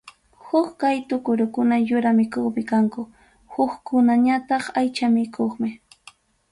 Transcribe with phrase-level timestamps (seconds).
[0.45, 3.01] Huk qaytu kurukuna yura mikuqmi kanku,
[3.53, 5.69] hukkunañataq aycha mikuqmi.